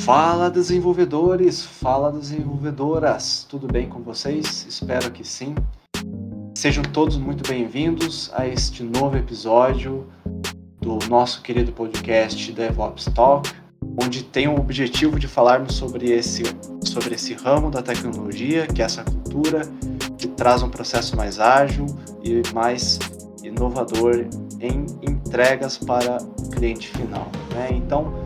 [0.00, 4.66] Fala desenvolvedores, fala desenvolvedoras, tudo bem com vocês?
[4.66, 5.54] Espero que sim.
[6.54, 10.06] Sejam todos muito bem-vindos a este novo episódio
[10.80, 13.50] do nosso querido podcast DevOps Talk,
[14.02, 16.44] onde tem o objetivo de falarmos sobre esse,
[16.82, 19.60] sobre esse ramo da tecnologia, que é essa cultura
[20.16, 21.84] que traz um processo mais ágil
[22.24, 22.98] e mais
[23.44, 24.26] inovador
[24.58, 27.30] em entregas para o cliente final.
[27.54, 27.68] Né?
[27.72, 28.19] Então,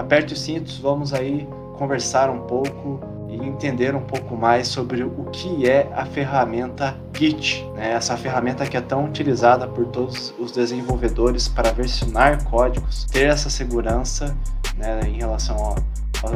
[0.00, 1.46] aperte os cintos, vamos aí
[1.76, 7.64] conversar um pouco e entender um pouco mais sobre o que é a ferramenta Git,
[7.74, 7.92] né?
[7.92, 13.48] essa ferramenta que é tão utilizada por todos os desenvolvedores para versionar códigos, ter essa
[13.48, 14.36] segurança
[14.76, 15.76] né, em relação ao,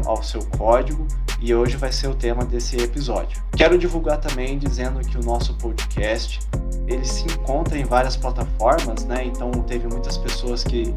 [0.06, 1.06] ao seu código
[1.40, 3.42] e hoje vai ser o tema desse episódio.
[3.56, 6.40] Quero divulgar também dizendo que o nosso podcast
[6.86, 9.24] ele se encontra em várias plataformas, né?
[9.24, 10.94] Então teve muitas pessoas que,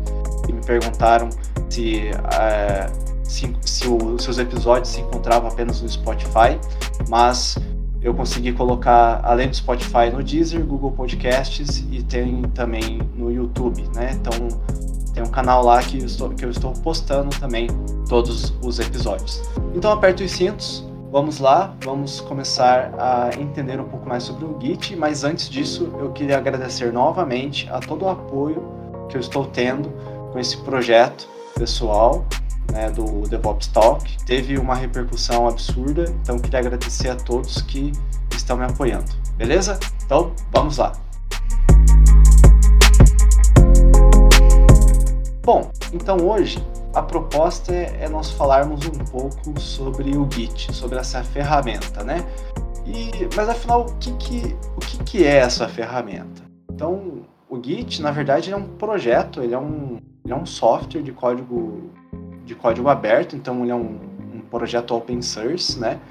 [0.47, 1.29] que me perguntaram
[1.69, 6.57] se, uh, se, se os seus episódios se encontravam apenas no Spotify,
[7.09, 7.57] mas
[8.01, 13.83] eu consegui colocar, além do Spotify, no Deezer, Google Podcasts e tem também no YouTube,
[13.93, 14.11] né?
[14.13, 14.47] Então
[15.13, 17.67] tem um canal lá que eu estou, que eu estou postando também
[18.07, 19.41] todos os episódios.
[19.75, 24.57] Então aperte os cintos, Vamos lá, vamos começar a entender um pouco mais sobre o
[24.59, 28.61] Git, mas antes disso eu queria agradecer novamente a todo o apoio
[29.07, 29.89] que eu estou tendo
[30.31, 32.25] com esse projeto pessoal
[32.71, 34.17] né, do DevOps Talk.
[34.25, 37.91] Teve uma repercussão absurda, então queria agradecer a todos que
[38.31, 39.11] estão me apoiando.
[39.35, 39.79] Beleza?
[40.05, 40.93] Então vamos lá.
[45.43, 46.61] Bom, então hoje
[46.93, 52.25] a proposta é, é, nós falarmos um pouco sobre o Git, sobre essa ferramenta, né?
[52.85, 56.41] E, mas afinal, o que, que, o que, que é essa ferramenta?
[56.71, 61.01] Então, o Git, na verdade, é um projeto, ele é um, ele é um software
[61.01, 61.89] de código,
[62.43, 63.97] de código aberto, então ele é um,
[64.33, 66.01] um projeto open source, né?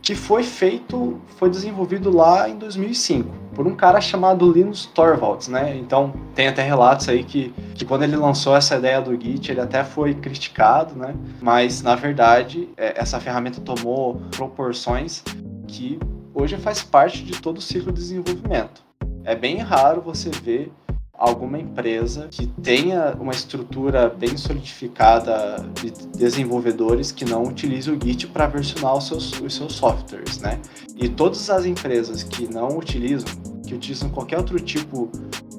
[0.00, 5.76] Que foi feito, foi desenvolvido lá em 2005 por um cara chamado Linus Torvalds, né?
[5.76, 9.60] Então tem até relatos aí que, que quando ele lançou essa ideia do Git, ele
[9.60, 11.14] até foi criticado, né?
[11.42, 15.22] Mas na verdade é, essa ferramenta tomou proporções
[15.68, 16.00] que
[16.32, 18.82] hoje faz parte de todo o ciclo de desenvolvimento.
[19.22, 20.72] É bem raro você ver
[21.20, 28.26] alguma empresa que tenha uma estrutura bem solidificada de desenvolvedores que não utilize o Git
[28.28, 30.58] para versionar os seus, os seus softwares, né?
[30.96, 33.28] E todas as empresas que não utilizam,
[33.66, 35.10] que utilizam qualquer outro tipo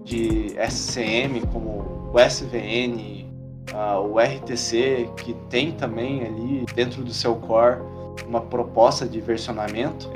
[0.03, 3.29] de SCM, como o SVN,
[3.71, 7.79] uh, o RTC, que tem também ali dentro do seu core
[8.27, 10.09] uma proposta de versionamento,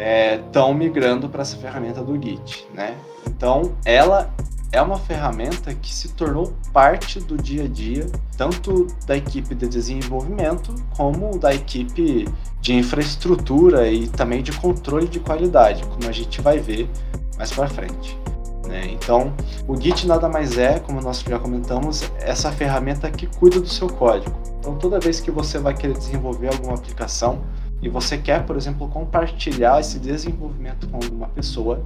[0.46, 2.96] estão é, migrando para essa ferramenta do Git, né?
[3.28, 4.34] Então, ela
[4.75, 8.06] é uma ferramenta que se tornou parte do dia a dia,
[8.38, 12.28] tanto da equipe de desenvolvimento como da equipe
[12.59, 16.90] de infraestrutura e também de controle de qualidade, como a gente vai ver
[17.38, 18.19] mais para frente.
[18.68, 18.88] Né?
[18.91, 19.34] Então,
[19.66, 23.88] o Git nada mais é, como nós já comentamos, essa ferramenta que cuida do seu
[23.88, 24.35] código.
[24.59, 27.41] Então, toda vez que você vai querer desenvolver alguma aplicação,
[27.81, 31.84] e você quer, por exemplo, compartilhar esse desenvolvimento com alguma pessoa,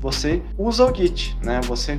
[0.00, 1.60] você usa o Git, né?
[1.68, 1.96] Você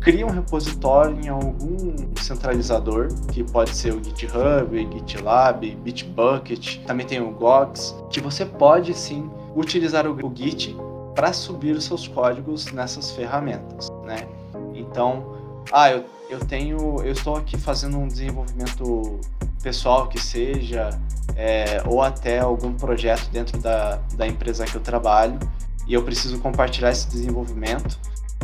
[0.00, 7.20] cria um repositório em algum centralizador, que pode ser o GitHub, GitLab, Bitbucket, também tem
[7.20, 10.74] o Gox, que você pode sim utilizar o Git
[11.14, 14.26] para subir os seus códigos nessas ferramentas, né?
[14.74, 15.36] Então,
[15.70, 19.20] ah, eu, eu tenho, eu estou aqui fazendo um desenvolvimento
[19.62, 20.98] pessoal que seja,
[21.36, 25.38] é, ou até algum projeto dentro da, da empresa que eu trabalho,
[25.86, 27.98] e eu preciso compartilhar esse desenvolvimento,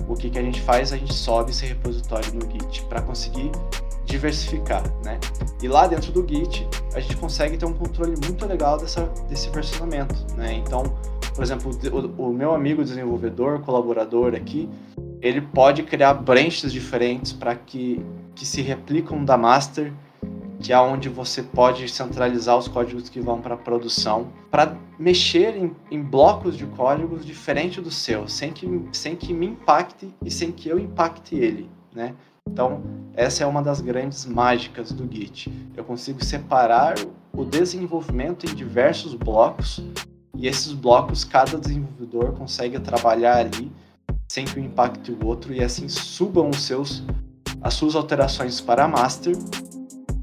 [0.08, 0.92] o que, que a gente faz?
[0.92, 3.50] A gente sobe esse repositório no Git para conseguir
[4.04, 5.18] diversificar, né?
[5.62, 9.50] E lá dentro do Git, a gente consegue ter um controle muito legal dessa, desse
[9.50, 10.54] versionamento, né?
[10.54, 10.84] Então,
[11.34, 11.70] por exemplo,
[12.18, 14.68] o, o meu amigo desenvolvedor, colaborador aqui,
[15.20, 18.00] ele pode criar branches diferentes para que,
[18.34, 19.92] que se replicam da master
[20.60, 25.56] que é onde você pode centralizar os códigos que vão para a produção, para mexer
[25.56, 30.30] em, em, blocos de códigos diferente do seu, sem que, sem que me impacte e
[30.30, 32.14] sem que eu impacte ele, né?
[32.48, 32.82] Então,
[33.14, 35.52] essa é uma das grandes mágicas do Git.
[35.76, 36.94] Eu consigo separar
[37.32, 39.82] o desenvolvimento em diversos blocos
[40.36, 43.72] e esses blocos cada desenvolvedor consegue trabalhar ali
[44.28, 47.02] sem que um impacte o outro e assim subam os seus
[47.62, 49.34] as suas alterações para master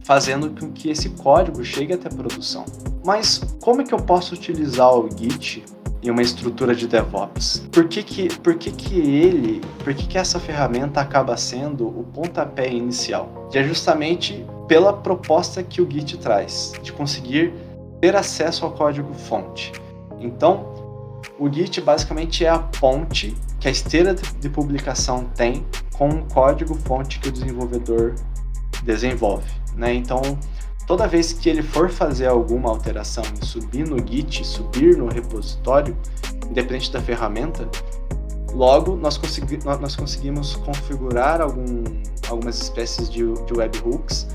[0.04, 2.66] fazendo com que esse código chegue até a produção.
[3.06, 5.64] Mas como é que eu posso utilizar o Git
[6.02, 7.68] em uma estrutura de DevOps?
[7.72, 12.04] Por que que, por que, que ele, por que, que essa ferramenta acaba sendo o
[12.04, 13.48] pontapé inicial?
[13.52, 17.54] Que é justamente pela proposta que o Git traz, de conseguir
[18.02, 19.72] ter acesso ao código-fonte.
[20.20, 20.74] Então,
[21.40, 27.20] o Git basicamente é a ponte que a esteira de publicação tem com o código-fonte
[27.20, 28.16] que o desenvolvedor
[28.84, 29.50] desenvolve.
[29.76, 29.94] Né?
[29.94, 30.22] Então,
[30.86, 35.98] toda vez que ele for fazer alguma alteração subir no Git, subir no repositório,
[36.50, 37.68] independente da ferramenta,
[38.54, 41.84] logo nós, consegui nós conseguimos configurar algum,
[42.30, 44.28] algumas espécies de, de webhooks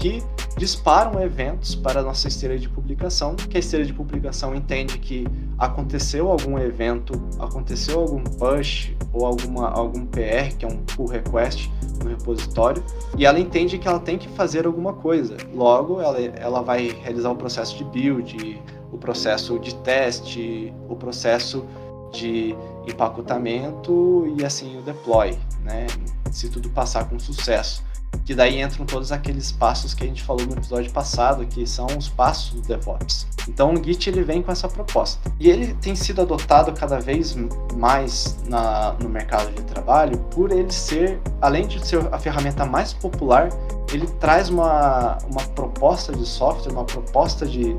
[0.00, 0.22] que
[0.58, 5.24] disparam eventos para a nossa esteira de publicação, que a esteira de publicação entende que
[5.56, 11.70] aconteceu algum evento, aconteceu algum push ou alguma, algum PR, que é um pull request
[12.02, 12.82] no repositório,
[13.16, 15.36] e ela entende que ela tem que fazer alguma coisa.
[15.54, 18.60] Logo, ela, ela vai realizar o processo de build,
[18.92, 21.64] o processo de teste, o processo
[22.12, 22.56] de
[22.86, 25.86] empacotamento e assim o deploy, né?
[26.30, 27.82] Se tudo passar com sucesso
[28.24, 31.86] que daí entram todos aqueles passos que a gente falou no episódio passado, que são
[31.96, 33.26] os passos do DevOps.
[33.48, 35.32] Então o Git ele vem com essa proposta.
[35.40, 37.34] E ele tem sido adotado cada vez
[37.74, 42.92] mais na, no mercado de trabalho por ele ser, além de ser a ferramenta mais
[42.92, 43.48] popular,
[43.92, 47.74] ele traz uma, uma proposta de software, uma proposta de,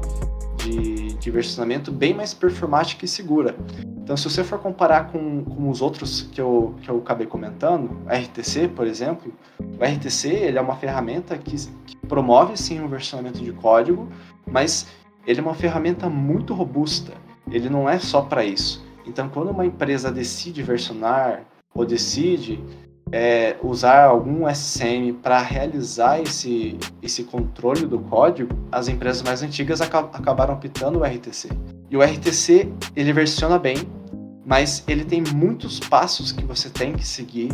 [0.57, 3.55] de, de versionamento bem mais performática e segura.
[4.09, 7.91] Então, se você for comparar com, com os outros que eu, que eu acabei comentando,
[8.07, 13.37] RTC, por exemplo, o RTC ele é uma ferramenta que, que promove sim o versionamento
[13.37, 14.09] de código,
[14.47, 14.87] mas
[15.27, 17.13] ele é uma ferramenta muito robusta.
[17.51, 18.83] Ele não é só para isso.
[19.05, 22.63] Então, quando uma empresa decide versionar ou decide
[23.11, 29.81] é, usar algum SCM para realizar esse, esse controle do código, as empresas mais antigas
[29.81, 31.49] acabaram optando o RTC.
[31.89, 33.77] E o RTC ele versiona bem,
[34.45, 37.49] mas ele tem muitos passos que você tem que seguir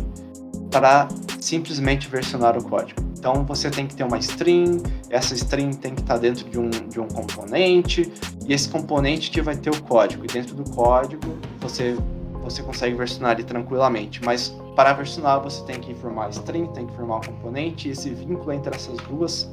[0.70, 1.08] para
[1.40, 3.00] simplesmente versionar o código.
[3.18, 6.68] Então você tem que ter uma string, essa string tem que estar dentro de um,
[6.68, 8.12] de um componente,
[8.46, 10.24] e esse componente que vai ter o código.
[10.24, 11.96] E dentro do código você,
[12.42, 14.22] você consegue versionar ele tranquilamente.
[14.22, 17.92] Mas para versionar você tem que informar a string, tem que informar o componente, e
[17.92, 19.50] esse vínculo entre essas duas,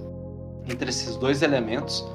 [0.70, 2.06] entre esses dois elementos,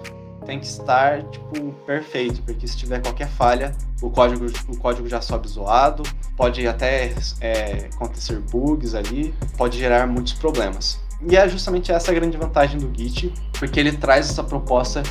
[0.44, 5.22] tem que estar tipo perfeito, porque se tiver qualquer falha, o código, o código já
[5.22, 6.02] sobe zoado,
[6.36, 11.00] pode até é, acontecer bugs ali, pode gerar muitos problemas.
[11.28, 15.02] E é justamente essa a grande vantagem do Git, porque ele traz essa proposta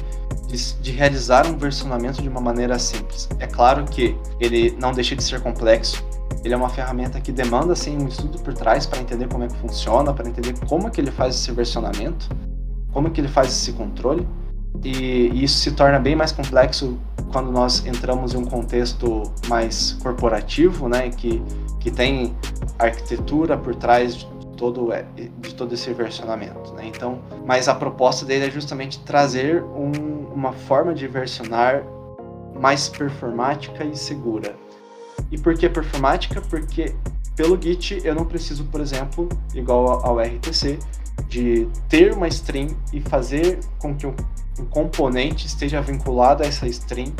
[0.47, 3.27] de, de, realizar um versionamento de uma maneira simples.
[3.39, 6.06] É claro que ele não deixa de ser complexo,
[6.43, 9.47] ele é uma ferramenta que demanda assim, um estudo por trás para entender como é
[9.47, 12.29] que funciona, para entender como é que ele faz esse versionamento,
[12.91, 14.27] como é que ele faz esse controle,
[14.83, 16.97] e, isso se torna bem mais complexo
[17.31, 21.41] quando nós entramos em um contexto mais corporativo, né, que,
[21.79, 22.35] que tem
[22.79, 26.73] arquitetura por trás de todo, é, de todo esse versionamento.
[26.73, 26.87] Né?
[26.87, 29.91] Então, mas a proposta dele é justamente trazer um,
[30.33, 31.83] uma forma de versionar
[32.59, 34.55] mais performática e segura.
[35.31, 36.41] E por que performática?
[36.41, 36.93] Porque
[37.35, 40.79] pelo Git eu não preciso, por exemplo, igual ao RTC,
[41.27, 44.15] de ter uma string e fazer com que o
[44.59, 47.13] um componente esteja vinculado a essa string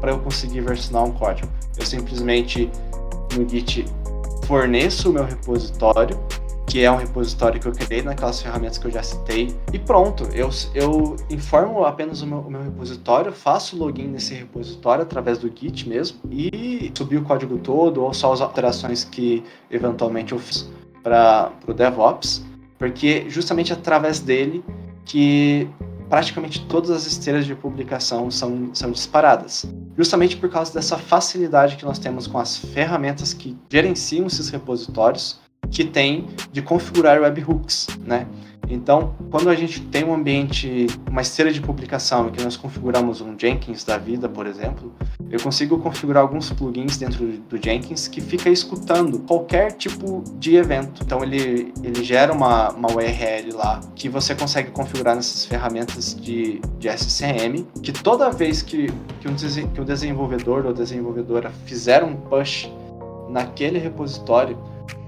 [0.00, 1.48] para eu conseguir versionar um código.
[1.76, 2.70] Eu simplesmente
[3.36, 3.84] no Git
[4.46, 6.18] forneço o meu repositório,
[6.74, 10.24] que é um repositório que eu criei naquelas ferramentas que eu já citei, e pronto,
[10.32, 15.38] eu, eu informo apenas o meu, o meu repositório, faço o login nesse repositório através
[15.38, 20.38] do Git mesmo, e subir o código todo, ou só as alterações que eventualmente eu
[20.40, 20.68] fiz
[21.00, 22.44] para o DevOps,
[22.76, 24.64] porque justamente através dele
[25.04, 25.70] que
[26.08, 29.64] praticamente todas as esteiras de publicação são, são disparadas.
[29.96, 35.43] Justamente por causa dessa facilidade que nós temos com as ferramentas que gerenciam esses repositórios,
[35.74, 38.26] que tem de configurar webhooks, né?
[38.68, 43.38] Então, quando a gente tem um ambiente, uma esteira de publicação, que nós configuramos um
[43.38, 44.94] Jenkins da vida, por exemplo,
[45.30, 51.02] eu consigo configurar alguns plugins dentro do Jenkins que fica escutando qualquer tipo de evento.
[51.04, 56.60] Então, ele, ele gera uma, uma URL lá que você consegue configurar nessas ferramentas de,
[56.78, 58.86] de SCM, que toda vez que,
[59.20, 62.70] que, um, que o desenvolvedor ou desenvolvedora fizer um push
[63.28, 64.56] naquele repositório,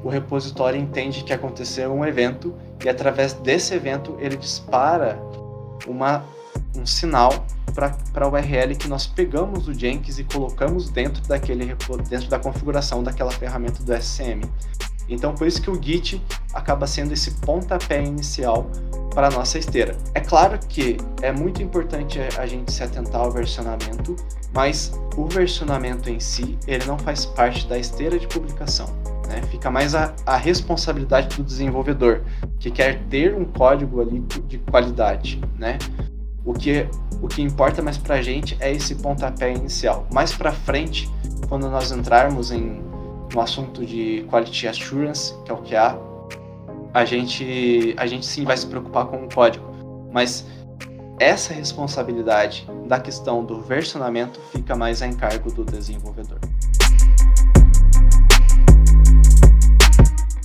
[0.02, 2.54] o repositório entende que aconteceu um evento
[2.84, 5.18] e através desse evento ele dispara
[5.86, 6.24] uma,
[6.76, 7.32] um sinal
[7.74, 11.76] para a URL que nós pegamos do Jenkins e colocamos dentro daquele
[12.08, 14.42] dentro da configuração daquela ferramenta do SCM.
[15.08, 16.22] Então por isso que o Git
[16.54, 18.70] acaba sendo esse pontapé inicial
[19.14, 19.96] para a nossa esteira.
[20.14, 24.14] É claro que é muito importante a gente se atentar ao versionamento,
[24.52, 29.05] mas o versionamento em si, ele não faz parte da esteira de publicação.
[29.26, 29.42] Né?
[29.50, 32.22] Fica mais a, a responsabilidade do desenvolvedor,
[32.58, 35.40] que quer ter um código ali de qualidade.
[35.58, 35.78] Né?
[36.46, 36.88] o que,
[37.20, 40.06] o que importa mais para a gente é esse pontapé inicial.
[40.12, 41.10] Mais para frente,
[41.48, 42.86] quando nós entrarmos em
[43.34, 45.98] no assunto de quality assurance, que é o que há,
[46.94, 49.66] a gente, a gente sim vai se preocupar com o código.
[50.12, 50.46] Mas
[51.18, 56.38] essa responsabilidade da questão do versionamento fica mais a encargo do desenvolvedor.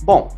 [0.02, 0.30] Bom,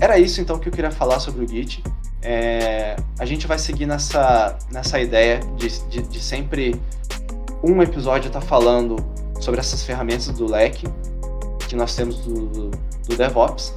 [0.00, 1.82] era isso então que eu queria falar sobre o Git.
[2.22, 6.80] É, a gente vai seguir nessa, nessa ideia de, de, de sempre
[7.62, 8.96] um episódio estar tá falando
[9.40, 10.86] sobre essas ferramentas do leque
[11.68, 12.70] que nós temos do, do,
[13.08, 13.74] do, DevOps.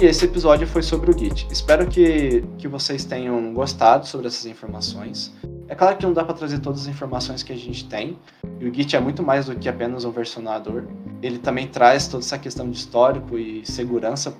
[0.00, 1.46] E esse episódio foi sobre o Git.
[1.50, 5.32] Espero que, que vocês tenham gostado sobre essas informações.
[5.68, 8.18] É claro que não dá para trazer todas as informações que a gente tem,
[8.60, 10.84] e o Git é muito mais do que apenas um versionador.
[11.22, 14.34] Ele também traz toda essa questão de histórico e segurança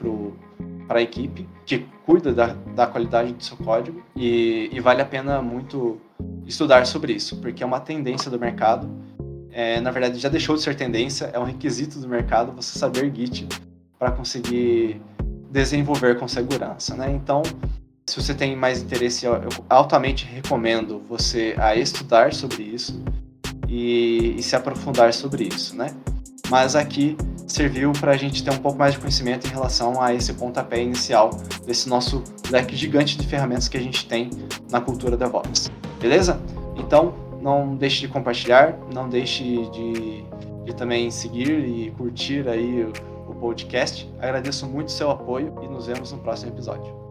[0.87, 5.07] para a equipe que cuida da, da qualidade do seu código, e, e vale a
[5.07, 5.99] pena muito
[6.47, 8.89] estudar sobre isso, porque é uma tendência do mercado
[9.55, 13.15] é, na verdade já deixou de ser tendência, é um requisito do mercado você saber
[13.15, 13.47] Git
[13.97, 15.01] para conseguir
[15.49, 17.13] desenvolver com segurança, né?
[17.13, 17.41] Então,
[18.07, 23.03] se você tem mais interesse, eu altamente recomendo você a estudar sobre isso
[23.69, 25.95] e, e se aprofundar sobre isso, né?
[26.51, 30.13] Mas aqui serviu para a gente ter um pouco mais de conhecimento em relação a
[30.13, 31.31] esse pontapé inicial
[31.67, 34.31] desse nosso leque gigante de ferramentas que a gente tem
[34.71, 35.71] na cultura DevOps.
[36.01, 36.41] Beleza?
[36.77, 40.25] Então, não deixe de compartilhar, não deixe de,
[40.65, 44.11] de também seguir e curtir aí o, o podcast.
[44.21, 47.04] Agradeço muito o seu apoio e nos vemos no próximo episódio.